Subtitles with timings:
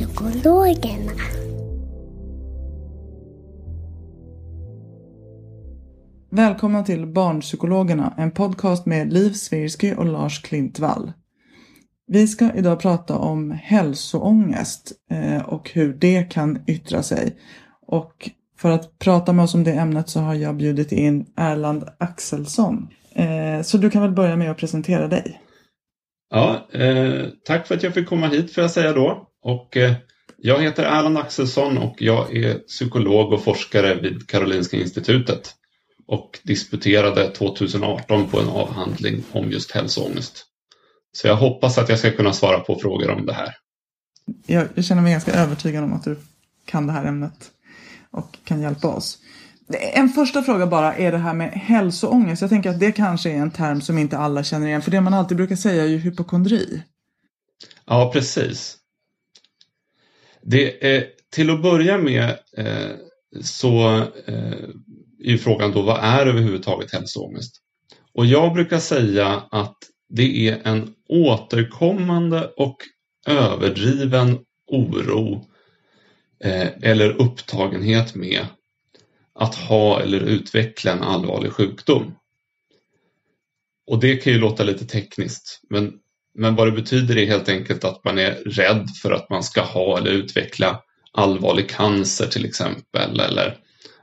[0.00, 1.12] Barnpsykologerna.
[6.30, 11.12] Välkomna till Barnpsykologerna, en podcast med Liv Svirsky och Lars Klintvall.
[12.06, 17.36] Vi ska idag prata om hälsoångest eh, och hur det kan yttra sig.
[17.86, 21.84] Och för att prata med oss om det ämnet så har jag bjudit in Erland
[21.98, 22.88] Axelsson.
[23.14, 25.40] Eh, Så du kan väl börja med att presentera dig.
[26.30, 29.26] Ja, eh, tack för att jag fick komma hit får jag säga då.
[29.42, 29.92] Och, eh,
[30.36, 35.54] jag heter Erland Axelsson och jag är psykolog och forskare vid Karolinska institutet
[36.06, 40.46] och disputerade 2018 på en avhandling om just hälsoångest.
[41.12, 43.54] Så jag hoppas att jag ska kunna svara på frågor om det här.
[44.46, 46.16] Jag, jag känner mig ganska övertygad om att du
[46.64, 47.50] kan det här ämnet
[48.10, 49.18] och kan hjälpa oss.
[49.92, 52.42] En första fråga bara är det här med hälsoångest.
[52.42, 54.82] Jag tänker att det kanske är en term som inte alla känner igen.
[54.82, 56.82] För det man alltid brukar säga är ju hypokondri.
[57.86, 58.79] Ja, precis.
[60.42, 62.90] Det eh, till att börja med eh,
[63.40, 63.88] så
[64.26, 64.52] eh,
[65.24, 67.56] är ju frågan då vad är överhuvudtaget hälsoångest?
[68.14, 69.76] Och jag brukar säga att
[70.08, 72.76] det är en återkommande och
[73.26, 75.46] överdriven oro
[76.44, 78.46] eh, eller upptagenhet med
[79.34, 82.14] att ha eller utveckla en allvarlig sjukdom.
[83.86, 85.92] Och det kan ju låta lite tekniskt, men,
[86.34, 89.60] men vad det betyder är helt enkelt att man är rädd för att man ska
[89.62, 90.80] ha eller utveckla
[91.12, 93.56] allvarlig cancer till exempel, eller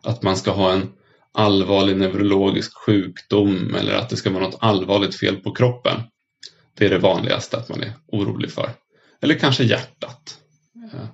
[0.03, 0.89] att man ska ha en
[1.33, 6.01] allvarlig neurologisk sjukdom eller att det ska vara något allvarligt fel på kroppen.
[6.77, 8.69] Det är det vanligaste att man är orolig för.
[9.21, 10.37] Eller kanske hjärtat.
[10.93, 11.07] Eh,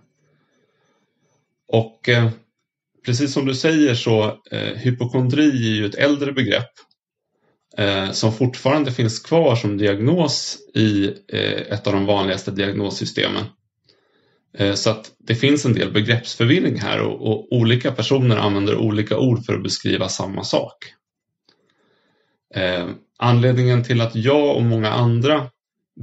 [1.68, 2.30] och eh,
[3.06, 6.72] precis som du säger så eh, hypokondri är ju ett äldre begrepp
[7.78, 13.44] Eh, som fortfarande finns kvar som diagnos i eh, ett av de vanligaste diagnossystemen.
[14.58, 19.18] Eh, så att det finns en del begreppsförvirring här och, och, olika personer använder olika
[19.18, 20.94] ord för att beskriva samma sak.
[22.56, 25.50] Eh, anledningen till att jag och många andra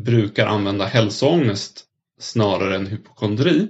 [0.05, 1.85] brukar använda hälsoångest
[2.21, 3.69] snarare än hypokondri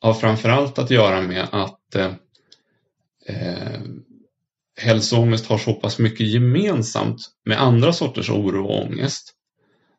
[0.00, 2.12] har framförallt att göra med att eh,
[4.84, 9.34] hälsoångest har så pass mycket gemensamt med andra sorters oro och ångest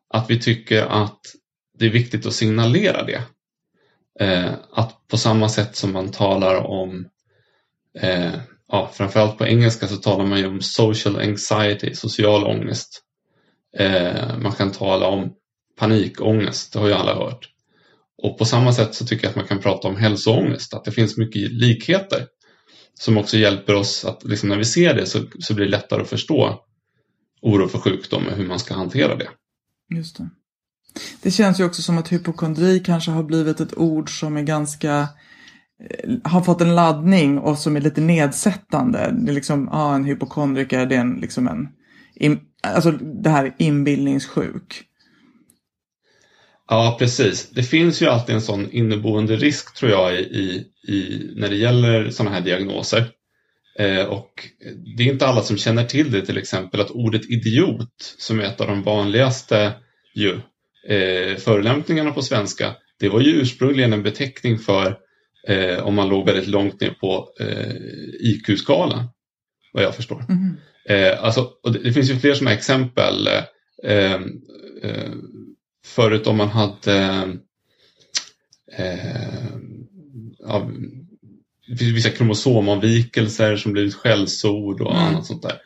[0.08, 1.20] att vi tycker att
[1.78, 3.22] det är viktigt att signalera det.
[4.20, 7.06] Eh, att på samma sätt som man talar om,
[8.00, 8.32] eh,
[8.68, 13.02] ja, framförallt på engelska så talar man ju om social anxiety, social ångest.
[13.78, 15.32] Eh, man kan tala om
[15.78, 17.48] panikångest, det har ju alla hört.
[18.22, 20.92] Och på samma sätt så tycker jag att man kan prata om hälsoångest, att det
[20.92, 22.26] finns mycket likheter
[22.98, 26.02] som också hjälper oss att liksom när vi ser det så, så blir det lättare
[26.02, 26.60] att förstå
[27.42, 29.28] oro för sjukdom och hur man ska hantera det.
[29.94, 30.28] Just det.
[31.22, 35.08] Det känns ju också som att hypokondri kanske har blivit ett ord som är ganska
[35.90, 39.14] eh, har fått en laddning och som är lite nedsättande.
[39.18, 41.68] Det är liksom, ja, ah, en hypokondriker, det är en, liksom en,
[42.14, 44.84] in, alltså det här inbildningssjuk.
[46.68, 47.50] Ja, precis.
[47.50, 52.10] Det finns ju alltid en sån inneboende risk tror jag i, i, när det gäller
[52.10, 53.04] sådana här diagnoser.
[53.78, 54.48] Eh, och
[54.96, 58.44] det är inte alla som känner till det, till exempel att ordet idiot, som är
[58.44, 59.72] ett av de vanligaste
[60.14, 60.32] ju,
[60.88, 64.98] eh, förolämpningarna på svenska, det var ju ursprungligen en beteckning för
[65.48, 67.74] eh, om man låg väldigt långt ner på eh,
[68.20, 69.08] IQ-skalan,
[69.72, 70.24] vad jag förstår.
[70.28, 70.56] Mm.
[70.88, 73.28] Eh, alltså, det, det, finns ju fler sådana exempel.
[75.86, 77.22] Förut om man hade
[78.78, 79.46] eh,
[81.78, 85.04] finns vissa kromosomavvikelser som blivit skällsord och Mm.
[85.04, 85.58] annat sånt där.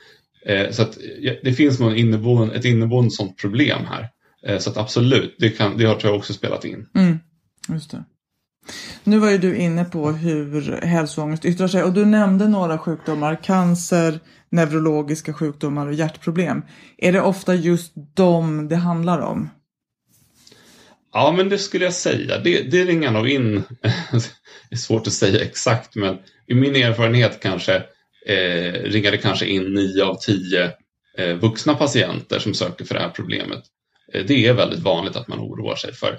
[0.47, 4.09] Eh, så att ja, det finns nog en inneboende, ett inneboende sånt problem här.
[4.47, 6.87] Eh, så att absolut, det, kan, det har tror jag också spelat in.
[6.95, 7.19] Mm,
[7.69, 8.05] just det.
[9.05, 13.43] Nu var ju du inne på hur hälsoångest yttrar sig och du nämnde några sjukdomar,
[13.43, 14.21] cancer,
[14.51, 16.63] neurologiska sjukdomar och hjärtproblem.
[16.99, 19.49] Är det ofta just dem det handlar om?
[21.12, 22.39] Ja, men det skulle jag säga.
[22.39, 23.55] Det, det ringar nog in.
[24.71, 27.75] det är svårt att säga exakt, men i min erfarenhet kanske
[28.27, 30.73] eh, ringar det kanske in 9 av 10
[31.19, 33.62] eh, vuxna patienter som söker för det här problemet.
[34.12, 36.19] Eh, det är väldigt vanligt att man oroar sig för,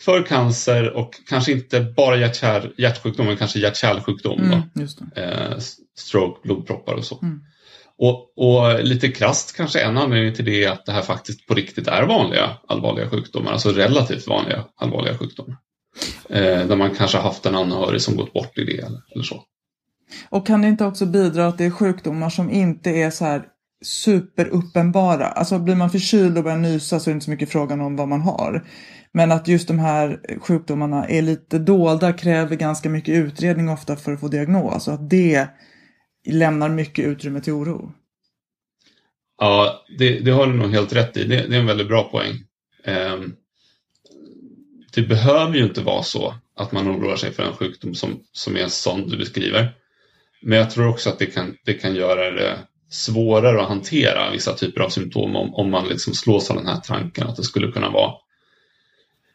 [0.00, 4.40] för cancer och kanske inte bara hjärt hjärtsjukdom, men kanske hjärt-kärlsjukdom.
[4.40, 5.58] Mm, eh,
[5.96, 7.18] stroke, blodproppar och så.
[7.22, 7.40] Mm.
[8.02, 11.54] Och, och lite krasst kanske en anledning till det är att det här faktiskt på
[11.54, 15.56] riktigt är vanliga allvarliga sjukdomar, alltså relativt vanliga allvarliga sjukdomar.
[16.30, 19.42] Eh, där man kanske haft en anhörig som gått bort i det eller, eller så.
[20.28, 23.42] Och kan det inte också bidra att det är sjukdomar som inte är så här
[23.84, 25.26] superuppenbara?
[25.26, 27.96] Alltså blir man förkyld och börjar nysa så är det inte så mycket frågan om
[27.96, 28.66] vad man har.
[29.12, 34.12] Men att just de här sjukdomarna är lite dolda, kräver ganska mycket utredning ofta för
[34.12, 34.88] att få diagnos.
[34.88, 35.48] Och att det
[36.26, 37.92] lämnar mycket utrymme till oro.
[39.38, 41.24] Ja, det, det har du nog helt rätt i.
[41.24, 42.44] Det, det är en väldigt bra poäng.
[42.84, 43.34] Ehm,
[44.94, 48.56] det behöver ju inte vara så att man oroar sig för en sjukdom som, som
[48.56, 49.74] är sån du beskriver.
[50.42, 52.58] Men jag tror också att det kan, det kan göra det
[52.90, 56.80] svårare att hantera vissa typer av symptom om, om man liksom slås av den här
[56.80, 58.14] tanken att det skulle kunna vara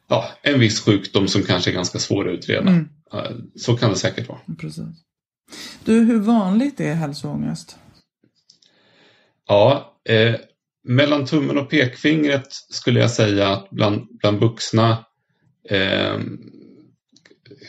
[0.07, 2.69] ja, en viss sjukdom som kanske är ganska svår att utreda.
[2.69, 2.89] Mm.
[3.55, 4.39] Så kan det säkert vara.
[4.59, 4.85] Precis.
[5.83, 7.77] Du, hur vanligt är hälsoångest?
[9.47, 10.35] Ja, eh,
[10.83, 15.05] mellan tummen och pekfingret skulle jag säga att bland, bland vuxna
[15.69, 16.19] eh,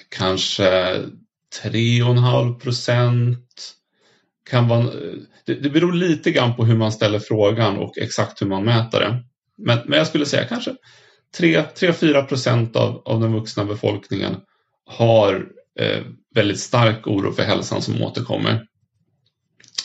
[0.08, 0.70] kanske
[1.62, 3.72] 3,5 procent
[4.50, 4.82] kan vara,
[5.46, 9.00] det, det beror lite grann på hur man ställer frågan och exakt hur man mäter
[9.00, 9.24] det.
[9.56, 10.76] Men, men jag skulle säga kanske
[11.38, 14.36] 3-4 procent av, av den vuxna befolkningen
[14.86, 16.02] har eh,
[16.34, 18.66] väldigt stark oro för hälsan som återkommer.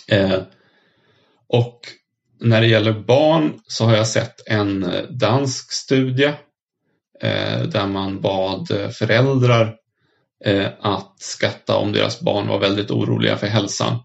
[0.07, 0.41] Eh,
[1.47, 1.79] och
[2.39, 6.33] när det gäller barn så har jag sett en eh, dansk studie
[7.21, 9.75] eh, där man bad eh, föräldrar
[10.45, 13.99] eh, att skatta om deras barn var väldigt oroliga för hälsan.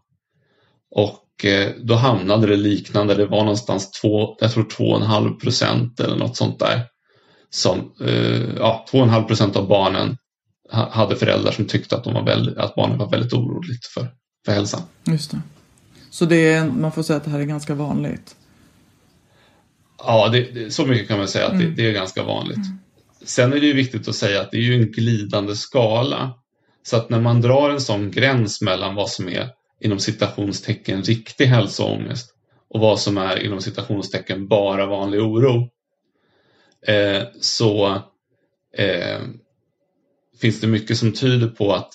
[0.90, 6.16] Och eh, då hamnade det liknande, det var någonstans två, jag tror 2,5 procent eller
[6.16, 6.80] något sånt där.
[7.50, 10.16] Som, eh, ja, 2,5 procent av barnen
[10.70, 14.08] hade föräldrar som tyckte att, de var väldigt, att barnen var väldigt oroligt för,
[14.44, 14.82] för hälsan.
[15.04, 15.40] Just det.
[16.10, 18.36] Så det är, man får säga att det här är ganska vanligt.
[19.98, 22.58] Ja, det, det, så mycket kan man säga att det, det är ganska vanligt.
[23.24, 26.34] Sen är det ju viktigt att säga att det är ju en glidande skala.
[26.82, 31.46] Så att när man drar en sån gräns mellan vad som är inom citationstecken riktig
[31.46, 32.34] hälsoångest
[32.68, 35.70] och vad som är inom citationstecken bara vanlig oro.
[36.86, 37.86] Eh, så
[38.78, 39.20] eh,
[40.40, 41.92] finns det mycket som tyder på att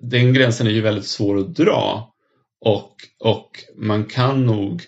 [0.00, 2.14] den gränsen är ju väldigt svår att dra.
[2.60, 2.94] Och,
[3.24, 4.82] och man kan nog,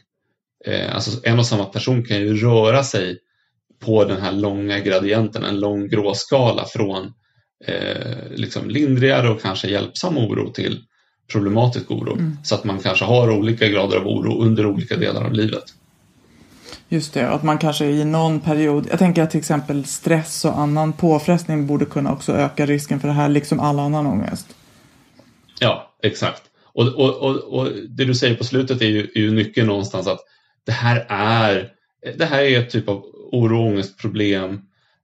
[0.67, 3.19] eh, alltså en och samma person kan ju röra sig
[3.85, 7.13] på den här långa gradienten, en lång gråskala från
[7.67, 10.85] eh, liksom lindrigare och kanske hjälpsam oro till
[11.33, 12.19] problematisk oro.
[12.45, 15.65] Så att man kanske har olika grader av oro under olika delar av livet.
[16.93, 20.59] Just det, att man kanske i någon period, jag tänker att till exempel stress och
[20.59, 24.57] annan påfrestning borde kunna också öka risken för det här, liksom all annan ångest.
[25.61, 26.43] Ja, exakt.
[26.65, 30.07] Och, och, och, och det du säger på slutet är ju, är ju nyckeln någonstans
[30.07, 30.21] att
[30.67, 31.69] det här är,
[32.19, 34.61] det här är ett typ av oro och ångestproblem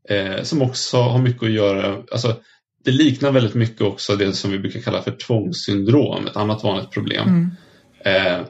[0.09, 2.37] eh, som också har mycket att göra, alltså
[2.85, 6.91] det liknar väldigt mycket också det som vi brukar kalla för tvångssyndrom, ett annat vanligt
[6.91, 7.51] problem.
[8.05, 8.41] Eh,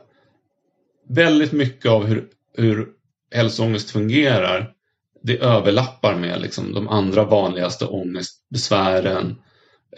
[1.08, 2.24] väldigt mycket av hur,
[2.56, 2.95] hur
[3.30, 4.72] hälsoångest fungerar
[5.26, 9.36] det överlappar med liksom, de andra vanligaste ångestbesvären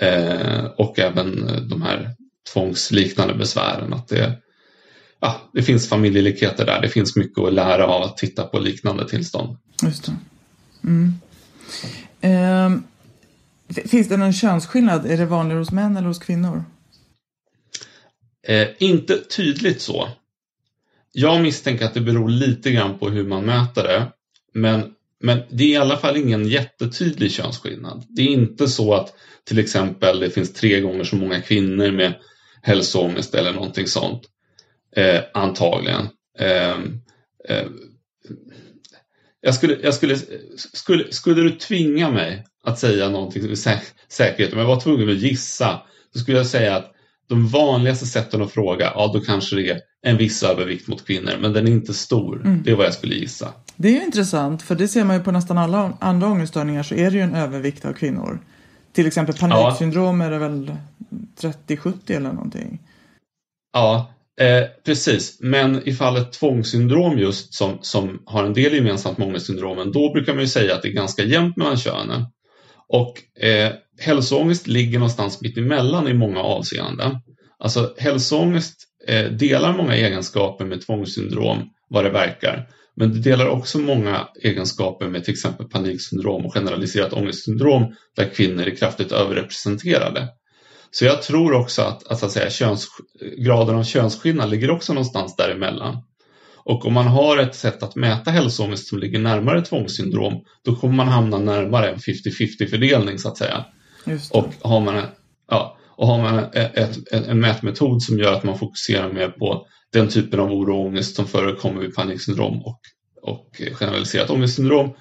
[0.00, 2.14] eh, och även de här
[2.52, 3.92] tvångsliknande besvären.
[3.92, 4.38] Att det,
[5.20, 9.08] ja, det finns familjelikheter där, det finns mycket att lära av att titta på liknande
[9.08, 9.56] tillstånd.
[9.82, 10.16] Just det.
[10.84, 11.14] Mm.
[12.20, 12.82] Ehm,
[13.68, 15.06] finns det någon könsskillnad?
[15.06, 16.64] Är det vanligare hos män eller hos kvinnor?
[18.46, 20.08] Eh, inte tydligt så.
[21.12, 24.12] Jag misstänker att det beror lite grann på hur man mäter det.
[24.54, 28.04] Men, men det är i alla fall ingen jättetydlig könsskillnad.
[28.08, 32.14] Det är inte så att till exempel det finns tre gånger så många kvinnor med
[32.62, 34.22] hälsoångest eller någonting sånt.
[34.96, 36.08] Eh, antagligen.
[36.38, 36.78] Eh,
[37.48, 37.66] eh,
[39.40, 40.16] jag skulle, jag skulle,
[40.56, 45.10] skulle, skulle du tvinga mig att säga någonting med sä säkerhet, om jag var tvungen
[45.10, 46.92] att gissa, så skulle jag säga att
[47.28, 51.32] de vanligaste sätten att fråga, ja då kanske det är en viss övervikt mot kvinnor,
[51.40, 52.42] men den är inte stor.
[52.44, 52.62] Mm.
[52.62, 53.52] Det är vad jag skulle gissa.
[53.76, 56.94] Det är ju intressant, för det ser man ju på nästan alla andra ångeststörningar så
[56.94, 58.40] är det ju en övervikt av kvinnor.
[58.92, 60.26] Till exempel paniksyndrom ja.
[60.26, 60.72] är det väl
[61.40, 62.78] 30-70 eller någonting?
[63.72, 65.38] Ja, eh, precis.
[65.40, 70.34] Men i fallet tvångssyndrom just som, som har en del gemensamt med ångestsyndromen, då brukar
[70.34, 72.24] man ju säga att det är ganska jämnt mellan könen.
[72.88, 77.16] Och eh, hälsoångest ligger någonstans mitt emellan i många avseenden.
[77.58, 78.87] Alltså hälsoångest
[79.38, 82.68] delar många egenskaper med tvångssyndrom vad det verkar.
[82.96, 88.62] Men det delar också många egenskaper med till exempel paniksyndrom och generaliserat ångestsyndrom där kvinnor
[88.62, 90.28] är kraftigt överrepresenterade.
[90.90, 92.88] Så jag tror också att, att, att säga, köns,
[93.38, 95.96] graden av könsskillnad ligger också någonstans däremellan.
[96.56, 100.94] Och om man har ett sätt att mäta hälsoångest som ligger närmare tvångssyndrom då kommer
[100.94, 103.64] man hamna närmare en 50-50 fördelning så att säga.
[104.30, 105.02] Och har man,
[105.50, 109.66] ja, och har man ett, ett, en mätmetod som gör att man fokuserar mer på
[109.92, 112.80] den typen av oro och ångest som förekommer vid paniksyndrom och,
[113.22, 114.94] och generaliserat ångestsyndrom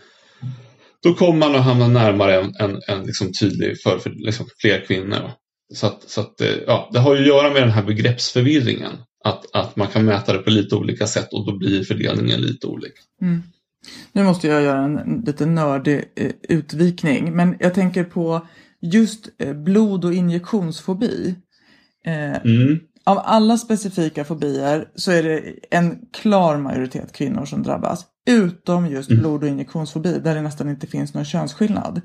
[1.04, 4.86] då kommer man att hamna närmare en, en, en liksom tydlig för, för liksom fler
[4.88, 5.32] kvinnor.
[5.74, 8.92] Så, att, så att, eh, ja, det har ju att göra med den här begreppsförvirringen.
[9.24, 12.68] Att, att man kan mäta det på lite olika sätt och då blir fördelningen lite
[12.68, 13.00] olika.
[13.22, 13.44] Mm.
[14.12, 18.48] Nu måste jag göra en lite nördig eh, utvikning, men jag tänker på
[18.82, 21.36] just eh, blod och injektionsfobi.
[22.06, 22.80] Eh, mm.
[23.04, 28.06] Av alla specifika fobier så är det en klar majoritet kvinnor som drabbas.
[28.30, 29.22] Utom just mm.
[29.22, 32.02] blod och injektionsfobi där det nästan inte finns någon könsskillnad.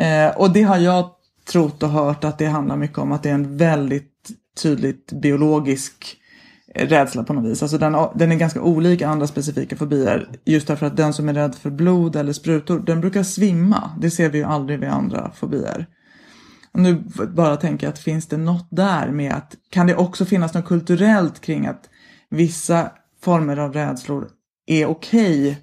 [0.00, 1.10] Eh, och det har jag
[1.52, 4.30] trott och hört att det handlar mycket om att det är en väldigt
[4.62, 6.19] tydligt biologisk
[6.74, 7.62] rädsla på något vis.
[7.62, 10.28] Alltså den, den är ganska olik andra specifika fobier.
[10.44, 13.90] Just därför att den som är rädd för blod eller sprutor, den brukar svimma.
[14.00, 15.86] Det ser vi ju aldrig vid andra fobier.
[16.72, 20.24] Och nu bara tänker jag att finns det något där med att kan det också
[20.24, 21.88] finnas något kulturellt kring att
[22.28, 22.90] vissa
[23.22, 24.28] former av rädslor
[24.66, 25.56] är okej okay,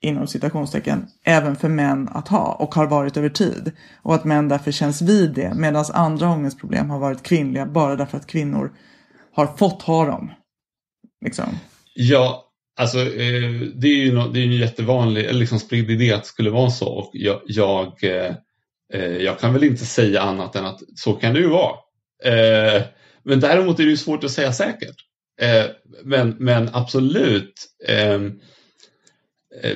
[0.00, 3.72] inom citationstecken även för män att ha och har varit över tid.
[4.02, 8.16] Och att män därför känns vid det medan andra ångestproblem har varit kvinnliga bara därför
[8.16, 8.72] att kvinnor
[9.32, 10.32] har fått ha dem.
[11.24, 11.58] Liksom.
[11.94, 16.28] Ja, alltså eh, det är ju det är en jättevanlig, liksom spridd idé att det
[16.28, 18.34] skulle vara så och jag, jag, eh,
[18.94, 21.76] eh, jag kan väl inte säga annat än att så kan det ju vara.
[23.24, 24.96] Men däremot är det ju svårt att säga säkert.
[26.04, 27.54] Men, men absolut,
[27.88, 28.40] ehm,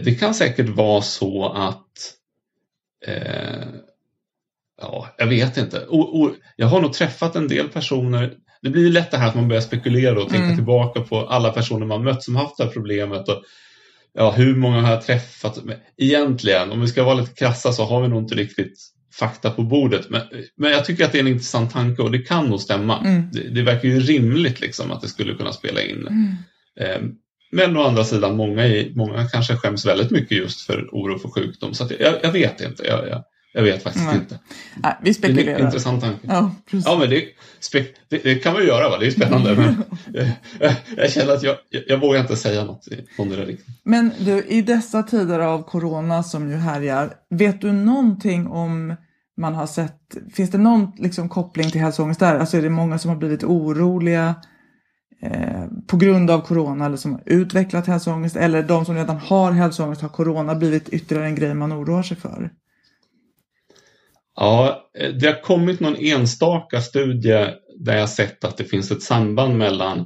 [0.04, 2.14] det kan säkert vara så att
[4.80, 5.86] Ja, jag vet inte.
[6.56, 9.62] Jag har nog träffat en del personer det blir lätt det här att man börjar
[9.62, 10.56] spekulera och tänka mm.
[10.56, 13.28] tillbaka på alla personer man mött som haft det här problemet.
[13.28, 13.42] Och,
[14.14, 15.58] ja, hur många har jag träffat?
[15.96, 18.78] Egentligen, om vi ska vara lite krassa så har vi nog inte riktigt
[19.18, 20.10] fakta på bordet.
[20.10, 20.22] Men,
[20.56, 22.98] men jag tycker att det är en intressant tanke och det kan nog stämma.
[22.98, 23.30] Mm.
[23.32, 26.06] Det, det, verkar ju rimligt liksom att det skulle kunna spela in.
[26.06, 26.34] Mm.
[26.80, 27.00] Eh,
[27.52, 31.74] men å andra sidan, många, många kanske skäms väldigt mycket just för oro för sjukdom.
[31.74, 32.86] Så jag, jag, vet inte.
[32.86, 33.24] Jag, jag,
[33.56, 34.16] jag vet faktiskt Nej.
[34.16, 34.38] inte.
[34.76, 35.46] Nej, vi spekulerar.
[35.46, 36.18] Det är en intressant tanke.
[36.22, 37.24] Ja, ja men det,
[38.08, 38.98] det, det, kan vi göra, va?
[38.98, 39.54] det är spännande.
[39.54, 39.82] men
[40.60, 43.56] jag, jag, känner att jag, jag, vågar inte säga något om det där.
[43.82, 48.96] Men du, i dessa tider av corona som ju härjar, vet du någonting om
[49.36, 52.38] man har sett, finns det någon liksom, koppling till hälsoångest där?
[52.38, 54.34] Alltså är det många som har blivit oroliga
[55.22, 59.52] eh, på grund av corona eller som har utvecklat hälsoångest eller de som redan har
[59.52, 62.50] hälsoångest har corona blivit ytterligare en grej man oroar sig för?
[64.36, 64.90] Ja,
[65.20, 67.46] det har kommit någon enstaka studie
[67.78, 70.04] där jag sett att det finns ett samband mellan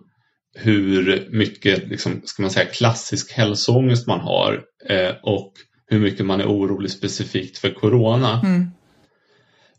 [0.54, 5.52] hur mycket liksom, ska man säga, klassisk hälsoångest man har eh, och
[5.86, 8.40] hur mycket man är orolig specifikt för corona.
[8.44, 8.70] Mm.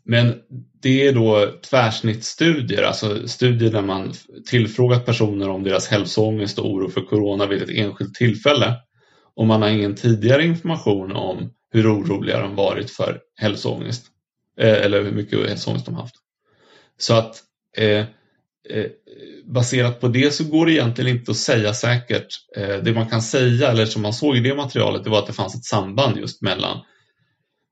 [0.04, 0.34] Men
[0.82, 4.12] det är då tvärsnittsstudier, alltså studier där man
[4.50, 8.74] tillfrågat personer om deras hälsoångest och oro för corona vid ett enskilt tillfälle.
[9.36, 14.11] Och man har ingen tidigare information om hur oroliga de varit för hälsoångest.
[14.60, 16.14] Eh, eller hur mycket hälsoångest de haft.
[16.98, 17.42] Så att
[17.76, 18.04] eh,
[18.68, 18.86] eh,
[19.44, 22.26] baserat på det så går det egentligen inte att säga säkert.
[22.56, 25.26] Eh, det man kan säga, eller som man såg i det materialet, det var att
[25.26, 26.78] det fanns ett samband just mellan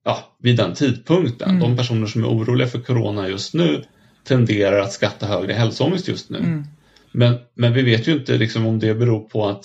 [0.04, 1.50] ja, vid den tidpunkten.
[1.50, 1.60] Mm.
[1.60, 3.84] De personer som är oroliga för corona just nu
[4.24, 6.38] tenderar att skatta högre hälsoångest just nu.
[6.38, 6.64] Mm.
[7.12, 9.64] Men, men vi vet ju inte liksom om det beror på att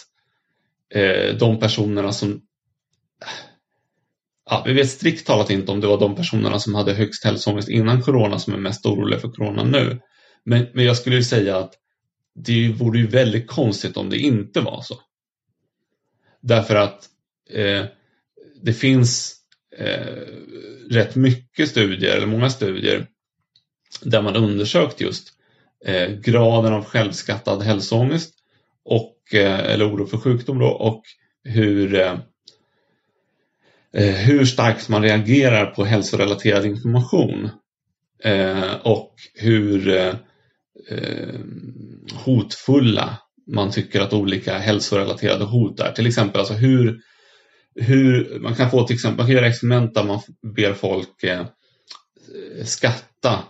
[0.94, 2.42] eh, de personerna som
[4.50, 7.70] ja, vi vet strikt talat inte om det var de personerna som hade högst hälsoångest
[7.70, 10.02] innan corona som är mest oroliga för corona nu.
[10.44, 11.74] Men, men jag skulle säga att
[12.36, 14.96] det vore ju väldigt konstigt om det inte var så.
[16.42, 17.10] Därför att
[17.50, 17.86] eh,
[18.62, 19.36] det finns
[19.78, 20.22] eh,
[20.90, 23.08] rätt mycket studier, eller många studier,
[24.02, 25.34] där man undersökt just
[25.86, 28.34] eh, graden av självskattad hälsoångest
[28.86, 31.04] och, eh, eller oro för sjukdom då, och
[31.44, 32.20] hur, eh,
[33.96, 37.50] Eh, hur starkt man reagerar på hälsorelaterad information
[38.24, 40.14] eh, och hur eh,
[42.14, 45.92] hotfulla man tycker att olika hälsorelaterade hot är.
[45.92, 47.00] Till exempel alltså hur,
[47.76, 50.20] hur man kan få till exempel, man kan göra experiment där man
[50.56, 51.46] ber folk eh,
[52.64, 53.44] skatta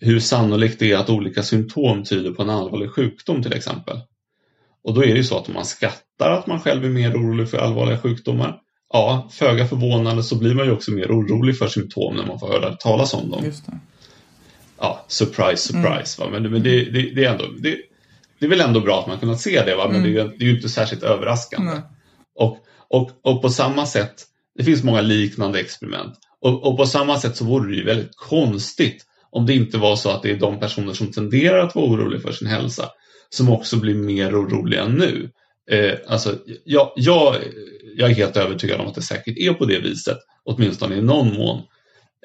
[0.00, 4.00] hur sannolikt det är att olika symptom tyder på en allvarlig sjukdom till exempel.
[4.84, 7.16] Och då är det ju så att om man skattar att man själv är mer
[7.16, 8.61] orolig för allvarliga sjukdomar,
[8.92, 12.48] ja, föga förvånande så blir man ju också mer orolig för symptom när man får
[12.48, 13.52] höra talas om dem.
[14.78, 16.22] Ja, surprise, surprise.
[16.22, 16.32] Mm.
[16.32, 16.40] Va?
[16.40, 17.76] Men, men det, det, det, är ändå, det,
[18.38, 19.88] det är väl ändå bra att man kunnat se det, va?
[19.88, 20.14] men mm.
[20.14, 21.80] det, är, ju inte särskilt överraskande.
[22.34, 22.58] Och,
[22.88, 24.14] och, och på samma sätt,
[24.58, 26.14] det finns många liknande experiment.
[26.40, 29.96] Och, och, på samma sätt så vore det ju väldigt konstigt om det inte var
[29.96, 32.88] så att det är de personer som tenderar att vara oroliga för sin hälsa
[33.30, 35.30] som också blir mer oroliga nu.
[35.70, 37.36] Eh, alltså, jag, jag,
[37.96, 41.34] jag är helt övertygad om att det säkert är på det viset, åtminstone i någon
[41.34, 41.62] mån.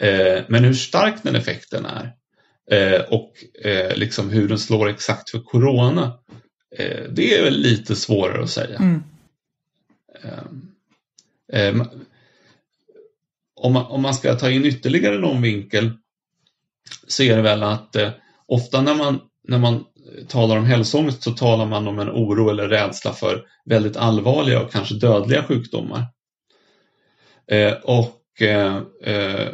[0.02, 2.14] Eh, men hur stark den effekten är
[2.72, 3.34] eh, och
[3.66, 6.20] eh, liksom hur den slår exakt för corona,
[7.10, 8.78] det är väl lite svårare att säga.
[8.78, 9.04] Mm.
[11.54, 11.88] Eh,
[13.56, 15.92] om, man, om man ska ta in ytterligare någon vinkel
[17.08, 17.96] så är det väl att
[18.46, 19.86] ofta när man, när man
[20.28, 24.72] talar om hälsoångest så talar man om en oro eller rädsla för väldigt allvarliga och
[24.72, 26.06] kanske dödliga sjukdomar.
[27.52, 29.50] Eh, och eh, eh,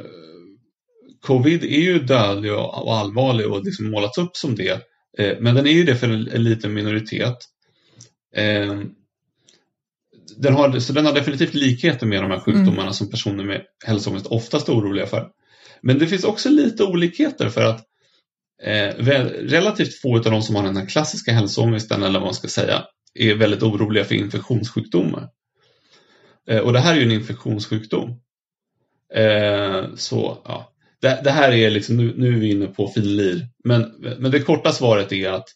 [1.21, 4.81] Covid är ju dödlig och, och allvarlig och liksom målats upp som det.
[5.17, 7.37] Eh, men den är ju det för en, en liten minoritet.
[8.35, 8.81] Eh,
[10.37, 12.93] den har, så den har definitivt likheter med de här sjukdomarna mm.
[12.93, 15.29] som personer med hälsoångest oftast är oroliga för.
[15.81, 17.85] Men det finns också lite olikheter för att
[18.63, 22.47] eh, relativt få av de som har den här klassiska hälsoångesten eller vad man ska
[22.47, 25.29] säga är väldigt oroliga för infektionssjukdomar.
[26.47, 28.09] Eh, och det här är ju en infektionssjukdom.
[29.13, 33.47] Eh, så ja, det, det, här är liksom, nu, nu är vi inne på filir.
[33.63, 33.81] Men,
[34.19, 35.47] men det korta svaret är att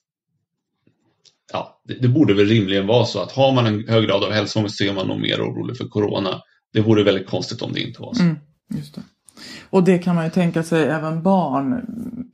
[1.53, 4.31] ja, det, det, borde väl rimligen vara så att har man en hög grad av
[4.31, 6.41] hälsoångest så är man nog mer orolig för corona.
[6.73, 8.21] Det vore väldigt konstigt om det inte var så.
[8.21, 8.37] Mm,
[8.69, 9.01] just det.
[9.69, 11.83] Och det kan man ju tänka sig även barn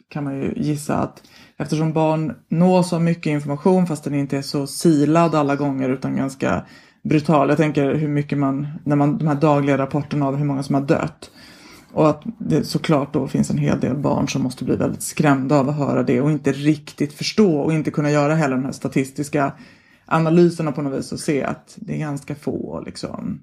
[0.10, 1.24] kan man ju gissa att
[1.58, 6.16] eftersom barn nås av mycket information fast den inte är så silad alla gånger utan
[6.16, 6.66] ganska
[7.04, 7.50] brutal.
[7.50, 10.76] Jag tänker hur mycket man, när man, de här dagliga rapporterna av hur många som
[10.76, 11.32] har dött.
[11.94, 15.60] Och att det såklart då finns en hel del barn som måste bli väldigt skrämda
[15.60, 18.72] av att höra det och inte riktigt förstå och inte kunna göra heller de här
[18.72, 19.52] statistiska
[20.06, 23.42] analyserna på något vis och se att det är ganska få liksom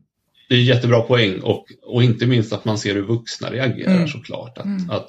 [0.50, 4.08] det är jättebra poäng och, och inte minst att man ser hur vuxna reagerar mm.
[4.08, 4.58] såklart.
[4.58, 4.90] Att, mm.
[4.90, 5.08] att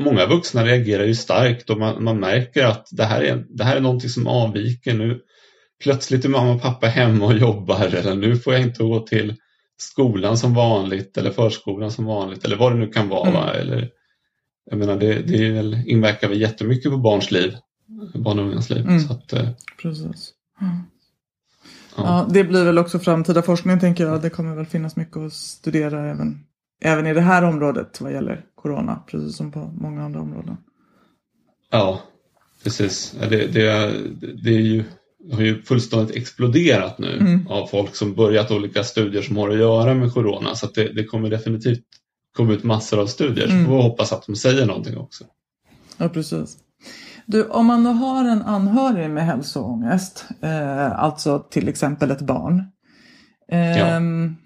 [0.00, 3.76] många vuxna reagerar ju starkt och man, man märker att det här, är, det här
[3.76, 4.94] är någonting som avviker.
[4.94, 5.20] Nu
[5.82, 9.34] plötsligt är mamma och pappa hemma och jobbar eller nu får jag inte gå till
[9.76, 13.50] skolan som vanligt eller förskolan som vanligt eller vad det nu kan vara.
[13.50, 13.60] Mm.
[13.60, 13.90] Eller,
[14.70, 17.56] jag menar, det, det väl, inverkar väl jättemycket på barns liv,
[18.14, 18.86] barn och ungas liv.
[18.86, 19.00] Mm.
[19.00, 19.48] Så att, eh,
[19.82, 20.32] Precis.
[20.60, 20.66] Ja.
[22.04, 22.26] Ja.
[22.30, 24.22] det blir väl också framtida forskning tänker jag.
[24.22, 26.44] Det kommer väl finnas mycket att studera även,
[26.82, 30.56] även i det här området vad gäller corona, precis som på många andra områden.
[31.70, 32.02] Ja,
[32.64, 33.16] precis.
[33.20, 33.92] Det, det,
[34.44, 34.84] det är ju,
[35.32, 37.46] har ju fullständigt exploderat nu mm.
[37.46, 40.54] av folk som börjat olika studier som har att göra med corona.
[40.54, 41.84] Så det, det, kommer definitivt
[42.36, 43.46] komma ut massor av studier.
[43.46, 43.66] Så mm.
[43.66, 45.24] får vi hoppas att de säger någonting också.
[45.96, 46.58] Ja, precis.
[47.30, 52.64] Du, om man har en anhörig med hälsoångest, eh, alltså till exempel ett barn.
[53.50, 54.00] Ja.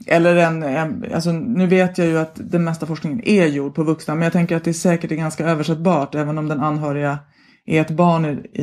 [0.06, 3.82] Eller en, en, alltså nu vet jag ju att den mesta forskningen är gjord på
[3.84, 7.18] vuxna, men jag tänker att det säkert är ganska översättbart, även om den anhöriga
[7.66, 8.62] är ett barn i,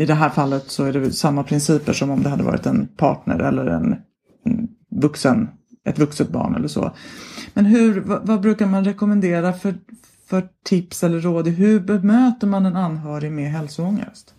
[0.00, 2.88] i, det här fallet så är det samma principer som om det hade varit en
[2.96, 3.96] partner eller en,
[4.44, 4.68] en
[5.00, 5.48] vuxen,
[5.84, 6.92] ett vuxet barn eller så.
[7.54, 9.74] Men hur, vad, vad brukar man rekommendera för,
[10.30, 14.34] för tips eller råd i hur bemöter man en anhörig med hälsoångest?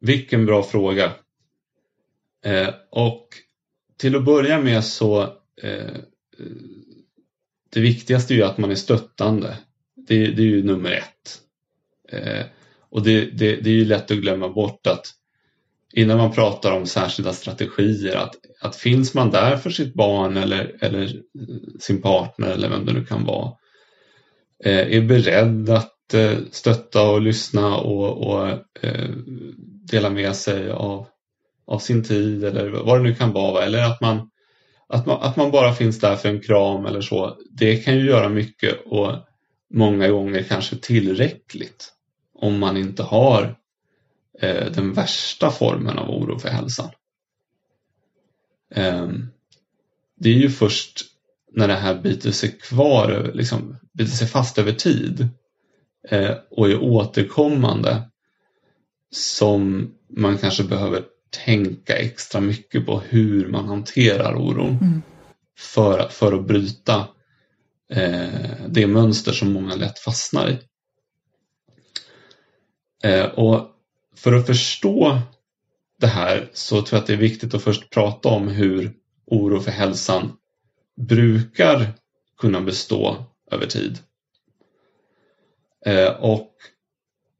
[0.00, 1.12] Vilken bra fråga.
[2.44, 3.28] Eh, och
[3.96, 5.22] till att börja med så
[5.62, 5.96] eh,
[7.70, 9.56] det viktigaste är ju att man är stöttande.
[9.96, 11.40] Det, det är ju nummer ett.
[12.08, 12.46] Eh,
[12.90, 15.06] och det, det, det, är ju lätt att glömma bort att
[15.92, 20.76] innan man pratar om särskilda strategier att, att finns man där för sitt barn eller,
[20.80, 21.22] eller
[21.80, 23.61] sin partner eller vem det nu kan vara Eh,
[24.64, 28.48] Eh, är beredd att eh, stötta och lyssna och, och
[28.80, 29.10] eh,
[29.90, 31.06] dela med sig av,
[31.66, 33.64] av sin tid eller vad det nu kan vara.
[33.64, 34.30] Eller att man,
[34.88, 38.06] Att man, att man bara finns där för en kram eller så, det kan ju
[38.06, 39.12] göra mycket och
[39.74, 41.92] många gånger kanske tillräckligt
[42.34, 43.56] om man inte har
[44.74, 46.90] den värsta formen av oro för hälsan.
[48.74, 49.26] Ehm,
[50.16, 51.11] det är ju först
[51.54, 55.28] när det här biter sig kvar, liksom biter sig fast över tid
[56.08, 58.02] eh, och är återkommande
[59.10, 61.04] som man kanske behöver
[61.44, 65.02] tänka extra mycket på hur man hanterar oron mm.
[65.58, 67.08] för, för att bryta
[67.92, 70.58] eh, det mönster som många lätt fastnar i.
[73.04, 73.68] Eh, och
[74.16, 75.18] för att förstå
[76.00, 78.92] det här så tror jag att det är viktigt att först prata om hur
[79.26, 80.32] oro för hälsan
[80.96, 81.92] brukar
[82.38, 83.98] kunna bestå över tid.
[85.86, 86.56] Eh, och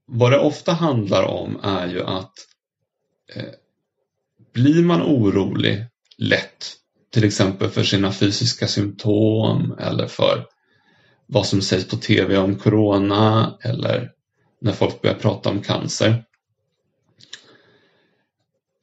[0.06, 2.32] vad det ofta handlar om är ju att
[3.34, 3.50] eh,
[4.52, 5.86] blir man orolig
[6.18, 6.74] lätt,
[7.10, 10.46] till exempel för sina fysiska symptom eller för
[11.26, 14.12] vad som sägs på tv om corona eller
[14.60, 16.24] när folk börjar prata om cancer.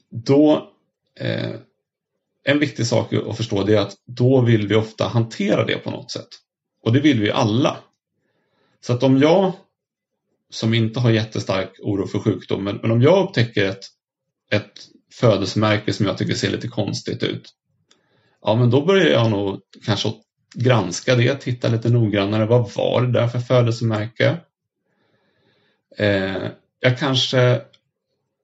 [0.09, 0.73] Då,
[1.19, 1.55] eh,
[2.43, 5.91] en viktig sak att förstå det är att då vill vi ofta hantera det på
[5.91, 6.27] något sätt.
[6.83, 7.77] Och det vill vi alla.
[8.81, 9.51] Så att om jag,
[10.49, 13.85] som inte har jättestark oro för sjukdom, men, men om jag upptäcker ett,
[14.51, 14.71] ett
[15.13, 17.49] födelsemärke som jag tycker ser lite konstigt ut.
[18.41, 20.13] Ja, men då börjar jag nog kanske
[20.55, 22.45] granska det, titta lite noggrannare.
[22.45, 24.37] Vad var det där för födelsemärke?
[25.97, 26.47] Eh,
[26.79, 27.61] jag kanske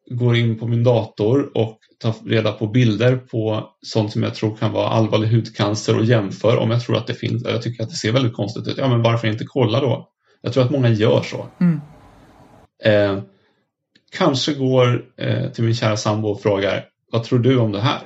[0.10, 4.56] går in på min dator och tar reda på bilder på sånt som jag tror
[4.56, 7.44] kan vara allvarlig hudcancer och jämför om jag tror att det finns.
[7.44, 8.78] Jag tycker att det ser väldigt konstigt ut.
[8.78, 10.10] Ja, men varför inte kolla då?
[10.42, 11.48] Jag tror att många gör så.
[11.60, 11.82] Mm.
[12.84, 13.24] Eh,
[14.12, 18.02] kanske går eh, till min kära sambo och frågar Vad tror du om det här?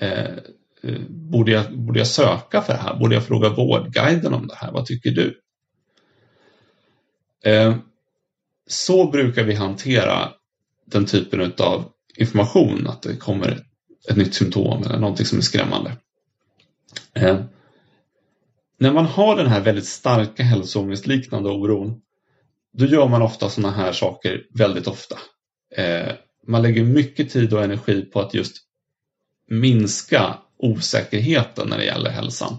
[0.00, 0.36] Eh,
[0.82, 2.96] eh, borde, jag, borde jag söka för det här?
[2.96, 4.72] Borde jag fråga Vårdguiden om det här?
[4.72, 5.40] Vad tycker du?
[7.44, 7.74] Eh,
[8.66, 10.32] så brukar vi hantera
[10.92, 11.84] den typen av
[12.16, 13.64] information, att det kommer
[14.10, 15.96] ett nytt symptom eller någonting som är skrämmande.
[17.14, 17.40] Eh,
[18.78, 22.00] när man har den här väldigt starka hälsoångestliknande oron
[22.72, 25.18] då gör man ofta sådana här saker väldigt ofta.
[25.76, 26.12] Eh,
[26.46, 28.56] man lägger mycket tid och energi på att just
[29.48, 32.56] minska osäkerheten när det gäller hälsan.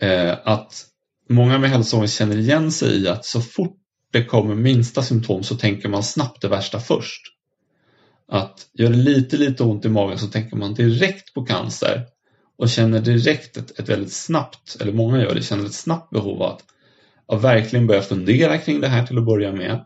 [0.00, 0.86] Eh, att
[1.28, 3.81] många med hälsoångest känner igen sig i att så fort
[4.12, 7.22] det kommer minsta symptom så tänker man snabbt det värsta först.
[8.28, 12.06] Att gör det lite, lite ont i magen så tänker man direkt på cancer
[12.58, 16.42] och känner direkt ett, ett väldigt snabbt, eller många gör det, känner ett snabbt behov
[16.42, 16.62] av att
[17.26, 19.84] att verkligen börja fundera kring det här till att börja med.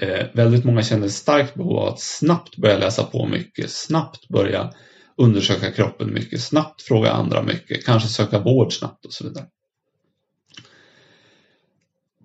[0.00, 4.28] Eh, väldigt många känner ett starkt behov av att snabbt börja läsa på mycket, snabbt
[4.28, 4.72] börja
[5.16, 9.46] undersöka kroppen mycket, snabbt fråga andra mycket, kanske söka vård snabbt och så vidare.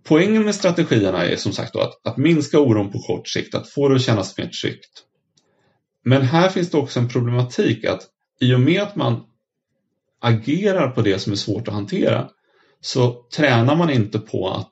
[0.08, 3.88] Poängen med strategierna är som sagt att, att minska oron på kort sikt, att få
[3.88, 5.04] det att kännas mer tryggt.
[6.04, 8.02] Men här finns det också en problematik att
[8.40, 9.24] i och med att man
[10.22, 12.30] agerar på det som är svårt att hantera
[12.82, 14.72] så tränar man inte på att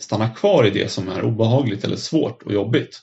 [0.00, 3.00] stanna kvar i det som är obehagligt eller svårt och jobbigt.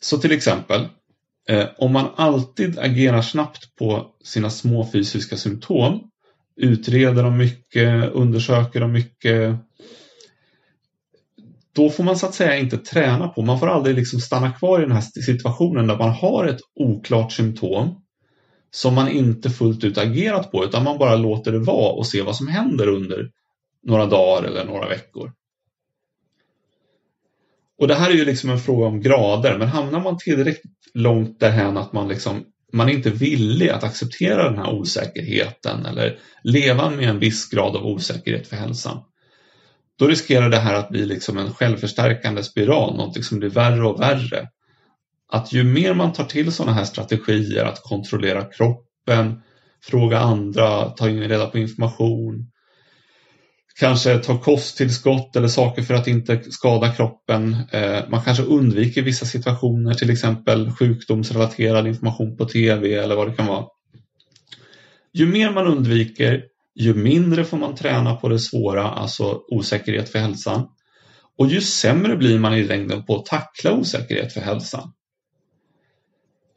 [0.00, 0.88] Så till exempel,
[1.48, 6.10] eh, om man alltid agerar snabbt på sina små fysiska symptom,
[6.56, 9.56] utreder dem mycket, undersöker dem mycket,
[11.74, 14.78] då får man så att säga inte träna på, man får aldrig liksom stanna kvar
[14.78, 18.02] i den här situationen där man har ett oklart symptom
[18.70, 22.22] som man inte fullt ut agerat på utan man bara låter det vara och ser
[22.22, 23.30] vad som händer under
[23.82, 25.32] några dagar eller några veckor.
[27.78, 31.40] Och det här är ju liksom en fråga om grader, men hamnar man tillräckligt långt
[31.40, 36.90] därhän att man liksom man är inte villig att acceptera den här osäkerheten eller leva
[36.90, 38.98] med en viss grad av osäkerhet för hälsan.
[40.02, 44.00] Då riskerar det här att bli liksom en självförstärkande spiral, någonting som blir värre och
[44.00, 44.48] värre
[45.32, 49.42] att ju mer man tar till sådana här strategier att kontrollera kroppen,
[49.82, 52.50] fråga andra, ta in reda på information,
[53.80, 57.56] kanske ta kosttillskott eller saker för att inte skada kroppen.
[57.72, 63.34] Eh, man kanske undviker vissa situationer, till exempel sjukdomsrelaterad information på tv eller vad det
[63.34, 63.66] kan vara.
[65.12, 66.42] Ju mer man undviker,
[66.74, 70.68] ju mindre får man träna på det svåra, alltså osäkerhet för hälsan.
[71.38, 74.92] Och ju sämre blir man i längden på att tackla osäkerhet för hälsan.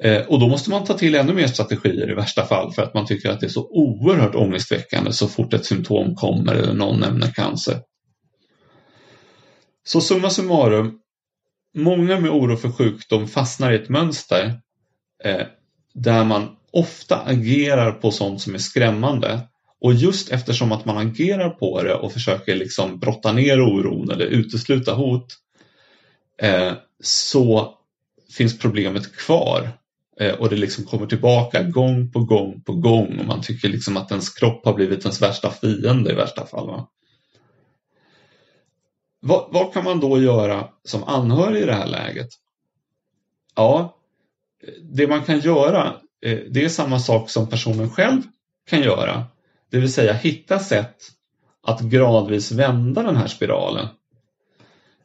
[0.04, 2.94] Eh, och då måste man ta till ännu mer strategier i värsta fall för att
[2.94, 7.00] man tycker att det är så oerhört ångestväckande så fort ett symptom kommer eller någon
[7.00, 7.80] nämner cancer.
[9.84, 11.00] Så summa summarum,
[11.76, 14.62] många med oro för sjukdom fastnar i ett mönster
[15.24, 15.48] eh,
[15.94, 19.40] där man ofta agerar på sånt som är skrämmande.
[19.82, 24.26] Och just eftersom att man agerar på det och försöker liksom brotta ner oron eller
[24.26, 25.28] utesluta hot
[26.42, 27.74] eh, så
[28.38, 29.70] finns problemet kvar.
[30.20, 33.98] Eh, och det liksom kommer tillbaka gång på gång på gång och man tycker liksom
[33.98, 36.68] att ens kropp har blivit ens värsta fiende i värsta fall.
[36.68, 36.88] Va?
[39.20, 42.30] Vad, vad, kan man då göra som anhörig i det här läget?
[43.56, 43.98] Ja,
[44.82, 48.22] det man kan göra eh, det är samma sak som personen själv
[48.70, 49.26] kan göra.
[49.76, 50.96] Det vill säga hitta sätt
[51.64, 53.88] att gradvis vända den här spiralen.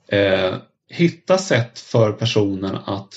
[0.08, 0.54] Eh,
[0.88, 3.08] hitta sätt för personen att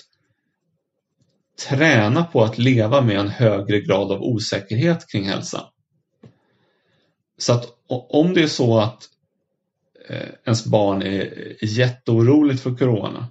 [1.68, 5.66] träna på att leva med en högre grad av osäkerhet kring hälsa.
[7.38, 9.04] Så att om det är så att
[10.10, 13.28] eh, ens barn är jätteoroligt för corona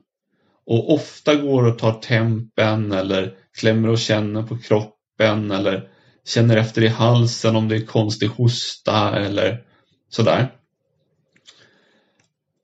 [0.66, 5.91] och ofta går och tar tempen eller klämmer och känner på kroppen eller
[6.24, 9.64] känner efter i halsen om det är konstig hosta eller
[10.08, 10.52] sådär.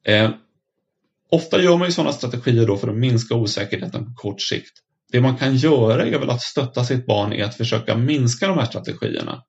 [0.04, 0.30] Eh,
[1.30, 4.72] ofta gör man ju sådana strategier då för att minska osäkerheten på kort sikt.
[5.12, 8.58] Det man kan göra är väl att stötta sitt barn i att försöka minska de
[8.58, 9.44] här strategierna.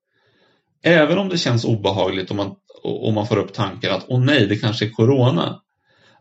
[0.82, 4.48] Även om det känns obehagligt om man, om man får upp tankar att åh nej,
[4.48, 5.62] det kanske är corona.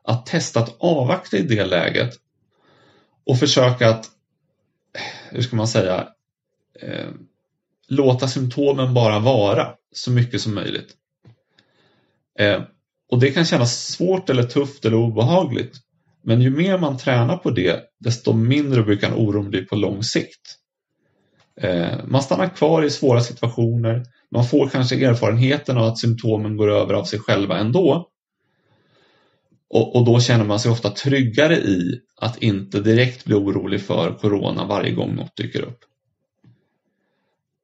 [0.05, 2.15] Att testa att avvakta i det läget
[3.27, 4.05] och försöka att,
[4.95, 6.09] eh, hur ska man säga,
[6.81, 7.09] eh,
[7.89, 10.95] låta symptomen bara vara så mycket som möjligt.
[12.39, 12.63] Eh,
[13.11, 15.77] och det kan kännas svårt eller tufft eller obehagligt.
[16.25, 20.59] Men ju mer man tränar på det, desto mindre brukar oron bli på lång sikt.
[21.61, 26.71] Eh, man stannar kvar i svåra situationer, man får kanske erfarenheten av att symptomen går
[26.71, 28.09] över av sig själva ändå.
[29.71, 34.19] Och, och, då känner man sig ofta tryggare i att inte direkt bli orolig för
[34.19, 35.79] corona varje gång något dyker upp.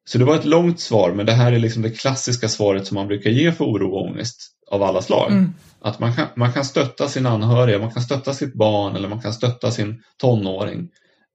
[0.06, 2.94] Så det var ett långt svar, men det här är liksom det klassiska svaret som
[2.94, 5.32] man brukar ge för oro och ångest av alla slag.
[5.32, 5.54] Mm.
[5.80, 9.20] Att man kan, man kan stötta sin anhöriga, man kan stötta sitt barn eller man
[9.20, 10.88] kan stötta sin tonåring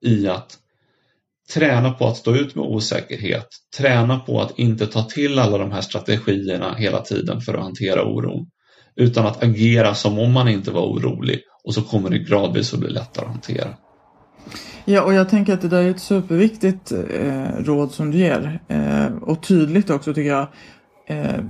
[0.05, 0.57] i att
[1.53, 5.71] träna på att stå ut med osäkerhet, träna på att inte ta till alla de
[5.71, 8.47] här strategierna hela tiden för att hantera oron,
[8.95, 12.79] utan att agera som om man inte var orolig och så kommer det gradvis att
[12.79, 13.73] bli lättare att hantera.
[14.91, 18.59] Ja, och jag tänker att det där är ett superviktigt eh, råd som du ger.
[18.67, 20.47] Eh, och tydligt också tycker jag.
[21.07, 21.43] Eh,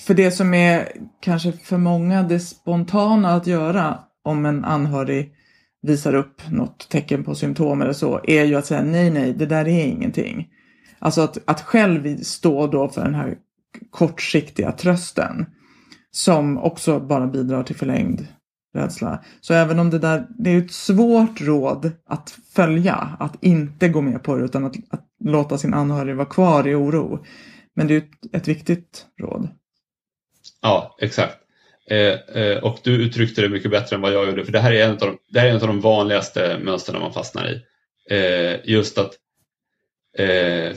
[0.00, 0.88] för det som är
[1.20, 5.32] kanske för många det spontana att göra om en anhörig
[5.82, 9.46] visar upp något tecken på symptom eller så, är ju att säga nej, nej, det
[9.46, 10.48] där är ingenting.
[10.98, 13.34] Alltså att, att själv stå då för den här
[13.90, 15.46] kortsiktiga trösten
[16.10, 18.26] som också bara bidrar till förlängd
[18.78, 19.24] rädsla.
[19.40, 24.00] Så även om det där, det är ett svårt råd att följa, att inte gå
[24.00, 27.24] med på det utan att, att låta sin anhörig vara kvar i oro.
[27.74, 29.48] Men det är ett, ett viktigt råd.
[30.62, 31.36] Ja, exakt.
[31.90, 34.72] Eh, eh, och du uttryckte det mycket bättre än vad jag gjorde, för det här
[34.72, 37.62] är en av de, det här är en av de vanligaste mönstren man fastnar i.
[38.10, 39.10] Eh, just att,
[40.18, 40.72] eh,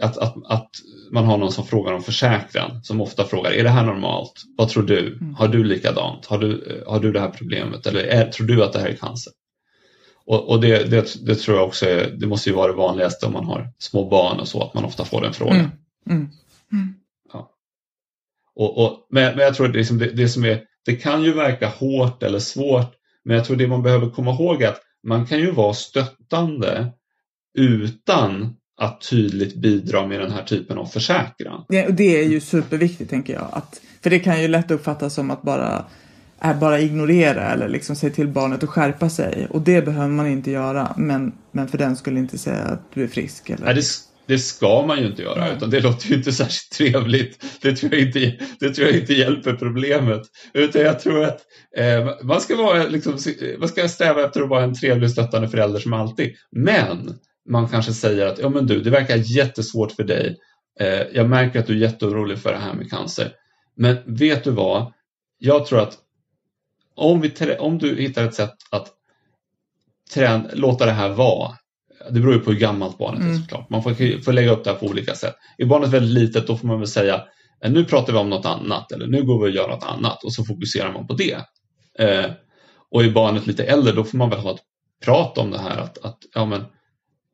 [0.00, 0.70] att, att, att
[1.12, 4.42] man har någon som frågar om försäkran, som ofta frågar, är det här normalt?
[4.56, 4.98] Vad tror du?
[4.98, 5.34] Mm.
[5.34, 6.26] Har du likadant?
[6.26, 7.86] Har du, har du det här problemet?
[7.86, 9.32] Eller är, tror du att det här är cancer?
[10.26, 13.26] Och, och det, det, det, tror jag också är, det måste ju vara det vanligaste
[13.26, 15.56] om man har små barn och så, att man ofta får den frågan.
[15.56, 15.70] Mm.
[16.10, 16.28] Mm.
[16.72, 16.94] mm.
[17.32, 17.50] Ja.
[18.54, 21.24] Och, och, men, men jag tror att det, liksom det, det, som är, det kan
[21.24, 24.80] ju verka hårt eller svårt, men jag tror det man behöver komma ihåg är att
[25.06, 26.92] man kan ju vara stöttande
[27.58, 31.64] utan att tydligt bidra med den här typen av försäkran.
[31.68, 33.48] Det, det är ju superviktigt tänker jag.
[33.52, 35.84] Att, för det kan ju lätt uppfattas som att bara,
[36.44, 39.46] äh, bara ignorera eller liksom säga till barnet att skärpa sig.
[39.50, 40.94] Och det behöver man inte göra.
[40.96, 43.50] Men, men för den skulle inte säga att du är frisk.
[43.50, 43.64] Eller...
[43.64, 43.82] Nej, det,
[44.26, 47.44] det ska man ju inte göra, utan det låter ju inte särskilt trevligt.
[47.62, 50.22] Det tror jag inte, det tror jag inte hjälper problemet.
[50.52, 51.40] Utan jag tror att
[51.76, 53.18] eh, man, ska vara, liksom,
[53.58, 56.34] man ska sträva efter att vara en trevlig stöttande förälder som alltid.
[56.50, 60.36] Men man kanske säger att ja, men du, det verkar jättesvårt för dig.
[60.80, 63.32] Eh, jag märker att du är jätteorolig för det här med cancer.
[63.76, 64.92] Men vet du vad?
[65.38, 65.98] Jag tror att
[66.94, 68.88] om, vi, om du hittar ett sätt att
[70.14, 71.50] träna, låta det här vara.
[72.10, 73.32] Det beror ju på hur gammalt barnet mm.
[73.32, 73.70] är såklart.
[73.70, 75.34] Man får, får lägga upp det här på olika sätt.
[75.58, 77.22] Är barnet väldigt litet då får man väl säga
[77.64, 80.24] eh, nu pratar vi om något annat eller nu går vi och gör något annat
[80.24, 81.36] och så fokuserar man på det.
[81.98, 82.30] Eh,
[82.90, 84.60] och är barnet lite äldre då får man väl ha ett
[85.04, 86.64] prat om det här att, att ja, men,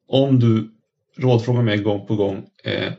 [0.09, 0.71] om du
[1.17, 2.93] rådfrågar mig gång på gång eh,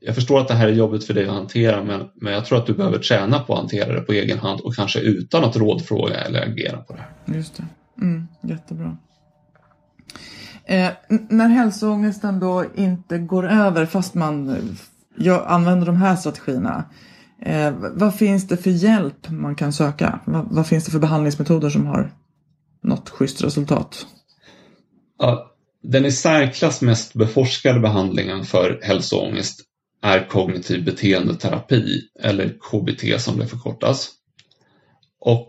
[0.00, 2.58] jag förstår att det här är jobbigt för dig att hantera men, men jag tror
[2.58, 5.56] att du behöver träna på att hantera det på egen hand och kanske utan att
[5.56, 7.36] rådfråga eller agera på det här.
[7.36, 7.64] Just det.
[8.02, 8.96] Mm, jättebra.
[10.64, 14.58] Eh, när hälsoångesten då inte går över fast man
[15.16, 16.84] jag använder de här strategierna.
[17.42, 20.20] Eh, vad finns det för hjälp man kan söka?
[20.24, 22.12] Vad, vad, finns det för behandlingsmetoder som har
[22.82, 24.06] nått schysst resultat?
[25.18, 25.49] Ja,
[25.82, 29.60] den i särklass mest beforskade behandlingen för hälsoångest
[30.02, 34.10] är kognitiv beteendeterapi eller KBT som det förkortas.
[35.20, 35.48] Och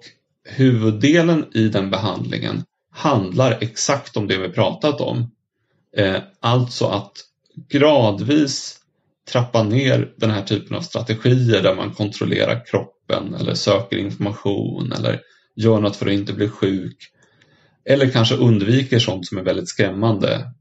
[0.49, 5.31] huvuddelen i den behandlingen handlar exakt om det vi pratat om.
[5.97, 7.11] Eh, alltså att
[7.69, 8.77] gradvis
[9.31, 15.21] trappa ner den här typen av strategier där man kontrollerar kroppen eller söker information eller
[15.55, 16.97] gör något för att inte bli sjuk.
[17.85, 20.51] Eller kanske undviker sånt som är väldigt skrämmande.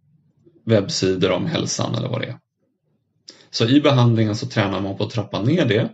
[0.67, 2.39] Webbsidor om hälsan eller vad det är.
[3.51, 5.91] Så i behandlingen så tränar man på att trappa ner det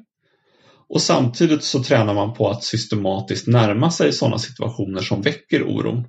[0.89, 6.05] och samtidigt så tränar man på att systematiskt närma sig sådana situationer som väcker oron.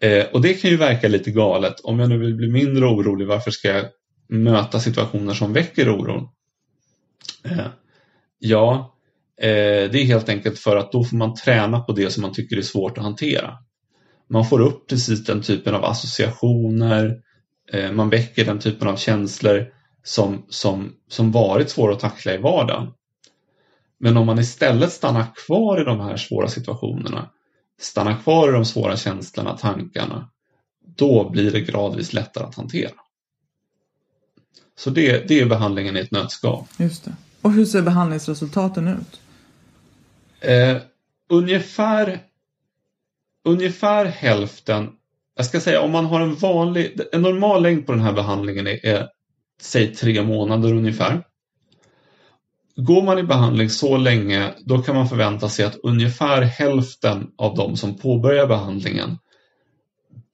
[0.00, 1.80] Eh, och det kan ju verka lite galet.
[1.80, 3.84] Om jag nu vill bli mindre orolig, varför ska jag
[4.28, 6.28] möta situationer som väcker oron?
[7.44, 7.66] Eh,
[8.38, 8.96] ja,
[9.42, 12.32] Eh, det är helt enkelt för att då får man träna på det som man
[12.32, 13.58] tycker är svårt att hantera.
[14.30, 17.20] Man får upp precis den typen av associationer,
[17.72, 19.66] eh, man väcker den typen av känslor
[20.04, 22.92] som, som, som varit svåra att tackla i vardagen.
[23.98, 27.30] Men om man istället stannar kvar i de här svåra situationerna,
[27.80, 30.30] stannar kvar i de svåra känslorna, tankarna,
[30.96, 32.92] då blir det gradvis lättare att hantera.
[34.78, 36.64] Så det, det är behandlingen i ett nötskal.
[36.76, 37.12] Just det.
[37.42, 39.20] Och hur ser behandlingsresultaten ut?
[40.40, 40.76] Eh,
[41.30, 42.18] ungefär,
[43.44, 44.88] ungefär hälften,
[45.36, 48.66] jag ska säga om man har en vanlig, en normal längd på den här behandlingen
[48.66, 49.08] är, är
[49.60, 51.22] säg tre månader ungefär.
[52.76, 57.56] Går man i behandling så länge då kan man förvänta sig att ungefär hälften av
[57.56, 59.18] de som påbörjar behandlingen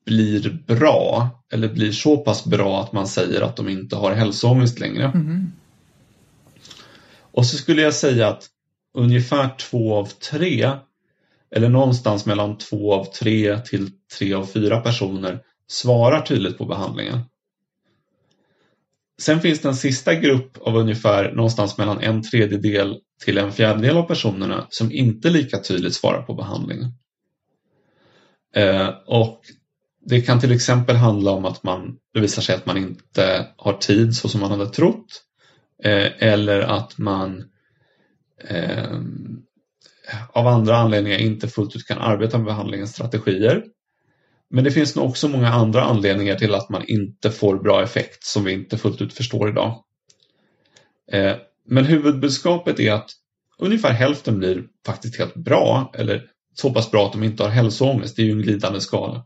[0.07, 4.79] blir bra eller blir så pass bra att man säger att de inte har hälsoångest
[4.79, 5.05] längre.
[5.05, 5.53] Mm.
[7.33, 8.49] Och så skulle jag säga att
[8.97, 10.71] ungefär två av tre
[11.55, 17.21] eller någonstans mellan två av tre till tre av fyra personer svarar tydligt på behandlingen.
[19.21, 23.97] Sen finns det en sista grupp av ungefär någonstans mellan en tredjedel till en fjärdedel
[23.97, 26.93] av personerna som inte lika tydligt svarar på behandlingen.
[28.55, 29.41] Eh, och
[30.07, 33.73] det kan till exempel handla om att man, det visar sig att man inte har
[33.73, 35.23] tid så som man hade trott.
[35.85, 37.45] Eh, eller att man
[38.49, 39.01] eh,
[40.33, 43.65] av andra anledningar inte fullt ut kan arbeta med behandlingens strategier.
[44.51, 48.25] Men det finns nog också många andra anledningar till att man inte får bra effekt
[48.25, 49.85] som vi inte fullt ut förstår idag.
[51.13, 51.37] Eh,
[51.69, 53.11] men huvudbudskapet är att
[53.59, 56.23] ungefär hälften blir faktiskt helt bra eller
[56.55, 58.17] så pass bra att de inte har hälsoångest.
[58.17, 59.25] Det är ju en glidande skala.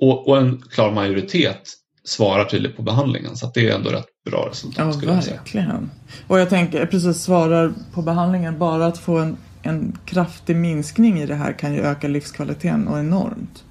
[0.00, 1.62] Och, och en klar majoritet
[2.10, 4.86] svarar tydligt på behandlingen så det är ändå rätt bra resultat.
[4.86, 5.38] Ja, skulle verkligen.
[5.38, 5.88] Jag säga.
[6.26, 11.26] Och jag tänker precis svarar på behandlingen bara att få en, en kraftig minskning i
[11.26, 13.64] det här kan ju öka livskvaliteten och enormt.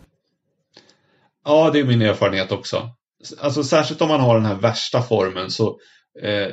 [1.45, 2.89] Ja, det är min erfarenhet också.
[3.41, 5.77] Alltså särskilt om man har den här värsta formen så
[6.21, 6.47] eh,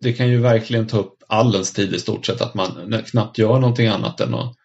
[0.00, 3.38] det kan ju verkligen ta upp all ens tid i stort sett att man knappt
[3.38, 4.56] gör någonting annat än att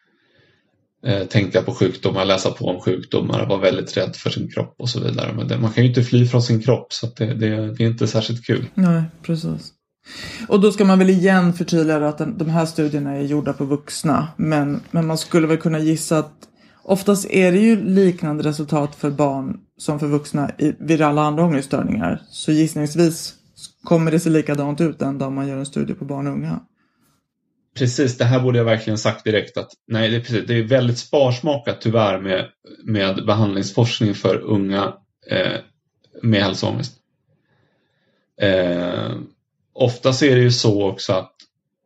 [1.07, 4.89] Eh, tänka på sjukdomar, läsa på om sjukdomar, vara väldigt rädd för sin kropp och
[4.89, 5.33] så vidare.
[5.33, 7.87] Men det, man kan ju inte fly från sin kropp så det, det, det, är
[7.87, 8.65] inte särskilt kul.
[8.73, 9.73] Nej, precis.
[10.47, 13.65] Och då ska man väl igen förtydliga att den, de här studierna är gjorda på
[13.65, 14.27] vuxna.
[14.37, 16.33] Men, men man skulle väl kunna gissa att
[16.83, 21.43] Oftast är det ju liknande resultat för barn som för vuxna i, vid alla andra
[21.43, 22.21] ångeststörningar.
[22.29, 23.33] Så gissningsvis
[23.83, 26.59] kommer det se likadant ut den dag man gör en studie på barn och unga.
[27.77, 30.63] Precis, det här borde jag verkligen sagt direkt att nej, det är, precis, det är
[30.63, 32.45] väldigt sparsmakat tyvärr med,
[32.83, 34.93] med behandlingsforskning för unga
[35.31, 35.57] eh,
[36.21, 36.93] med hälsoångest.
[38.41, 39.11] Eh,
[39.73, 41.33] ofta är det ju så också att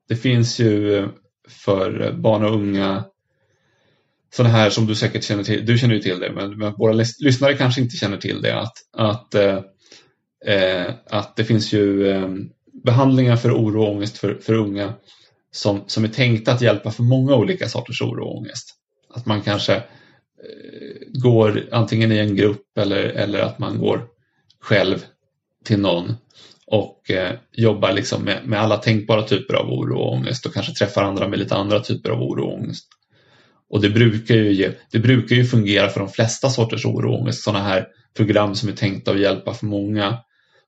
[0.08, 1.08] det finns ju
[1.49, 3.04] för barn och unga
[4.34, 6.93] sådana här som du säkert känner till, du känner ju till det, men, men våra
[7.19, 9.60] lyssnare kanske inte känner till det, att, att, eh,
[10.46, 12.29] eh, att det finns ju eh,
[12.83, 14.94] behandlingar för oro och ångest för, för unga
[15.52, 18.75] som, som är tänkta att hjälpa för många olika sorters oro och ångest.
[19.13, 19.81] Att man kanske eh,
[21.08, 24.08] går antingen i en grupp eller, eller att man går
[24.62, 25.06] själv
[25.63, 26.13] till någon
[26.67, 30.73] och eh, jobbar liksom med, med alla tänkbara typer av oro och ångest och kanske
[30.73, 32.87] träffar andra med lite andra typer av oro och ångest.
[33.69, 37.21] Och det brukar ju, ge, det brukar ju fungera för de flesta sorters oro och
[37.21, 37.87] ångest, sådana här
[38.17, 40.17] program som är tänkta att hjälpa för många.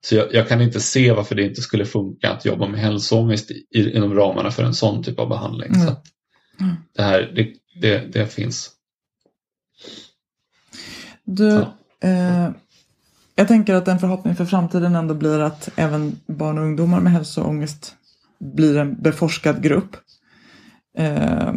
[0.05, 3.51] Så jag, jag, kan inte se varför det inte skulle funka att jobba med hälsoångest
[3.51, 5.73] i, inom ramarna för en sån typ av behandling.
[5.75, 5.87] Mm.
[5.87, 5.95] Så
[6.95, 8.71] det här, det, det, det finns.
[11.23, 11.73] Du, Ja.
[12.09, 12.49] eh,
[13.35, 17.11] jag tänker att en förhoppning för framtiden ändå blir att även barn och ungdomar med
[17.11, 17.95] hälsoångest
[18.39, 19.95] blir en beforskad grupp.
[20.97, 21.53] Eh,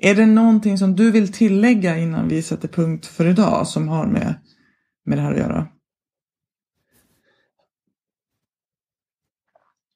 [0.00, 4.06] är det någonting som du vill tillägga innan vi sätter punkt för idag som har
[4.06, 4.34] med,
[5.04, 5.68] med det här att göra?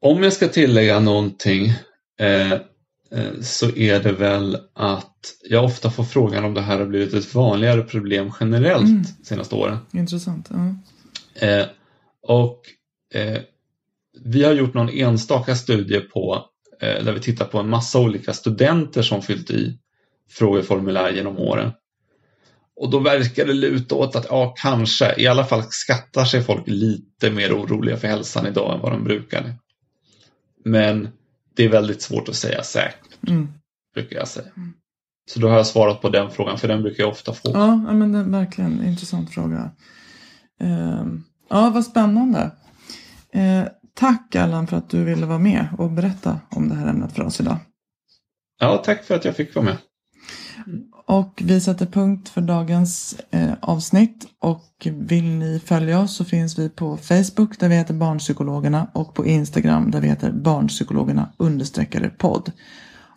[0.02, 1.72] Om jag ska tillägga någonting
[2.20, 2.60] eh, eh,
[3.40, 7.34] så är det väl att jag ofta får frågan om det här har blivit ett
[7.34, 9.04] vanligare problem generellt Mm.
[9.24, 9.78] senaste åren.
[9.92, 10.48] Intressant.
[10.50, 11.46] Ja.
[11.46, 11.66] Eh,
[12.22, 12.60] och
[13.14, 13.38] eh,
[14.24, 16.44] vi har gjort någon enstaka studie på
[16.80, 19.78] eh, där vi tittar på en massa olika studenter som fyllt i
[20.30, 21.70] frågeformulär genom åren.
[22.76, 26.62] Och då verkar det luta åt att ja, kanske, i alla fall skattar sig folk
[26.66, 29.54] lite mer oroliga för hälsan idag än vad de brukade.
[30.64, 31.08] Men
[31.56, 33.48] det är väldigt svårt att säga säkert, Mm.
[33.94, 34.46] brukar jag säga.
[35.30, 37.50] Så då har jag svarat på den frågan, för den brukar jag ofta få.
[37.54, 39.70] Ja, men det är verkligen en intressant fråga.
[40.60, 41.04] Eh,
[41.50, 42.50] ja, vad spännande.
[43.32, 47.12] Eh, tack Allan för att du ville vara med och berätta om det här ämnet
[47.12, 47.56] för oss idag.
[48.60, 49.76] Ja, tack för att jag fick vara med.
[51.12, 54.26] Och vi sätter punkt för dagens eh, avsnitt.
[54.38, 59.14] Och vill ni följa oss så finns vi på Facebook där vi heter Barnpsykologerna och
[59.14, 62.52] på Instagram där vi heter Barnpsykologerna understreckare podd.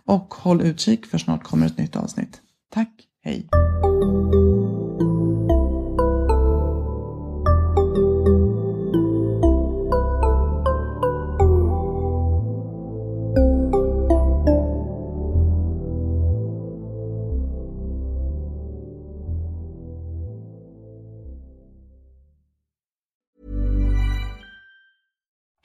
[0.05, 2.41] Och håll utkik för snart kommer ett nytt avsnitt.
[2.73, 2.91] Tack,
[3.23, 3.47] hej!